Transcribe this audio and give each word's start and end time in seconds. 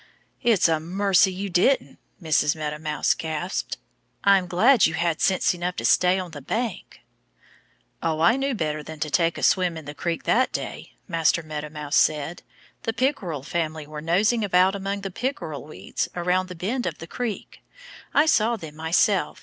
"It's 0.41 0.67
a 0.67 0.79
mercy 0.79 1.31
you 1.31 1.47
didn't,". 1.51 1.99
Mrs. 2.19 2.55
Meadow 2.55 2.79
Mouse 2.79 3.13
gasped. 3.13 3.77
"I'm 4.23 4.47
glad 4.47 4.87
you 4.87 4.95
had 4.95 5.21
sense 5.21 5.53
enough 5.53 5.75
to 5.75 5.85
stay 5.85 6.17
on 6.17 6.31
the 6.31 6.41
bank." 6.41 7.01
"Oh, 8.01 8.19
I 8.19 8.35
knew 8.35 8.55
better 8.55 8.81
than 8.81 8.99
to 9.01 9.11
take 9.11 9.37
a 9.37 9.43
swim 9.43 9.77
in 9.77 9.85
the 9.85 9.93
creek 9.93 10.23
that 10.23 10.51
day," 10.51 10.93
Master 11.07 11.43
Meadow 11.43 11.69
Mouse 11.69 11.97
said. 11.97 12.41
"The 12.81 12.93
Pickerel 12.93 13.43
family 13.43 13.85
were 13.85 14.01
nosing 14.01 14.43
about 14.43 14.73
among 14.73 15.01
the 15.01 15.11
pickerel 15.11 15.65
weeds 15.67 16.09
around 16.15 16.49
the 16.49 16.55
bend 16.55 16.87
of 16.87 16.97
the 16.97 17.05
creek. 17.05 17.61
I 18.11 18.25
saw 18.25 18.55
them 18.55 18.75
myself. 18.77 19.39